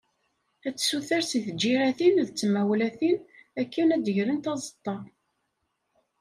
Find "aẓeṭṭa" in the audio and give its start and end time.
4.53-4.97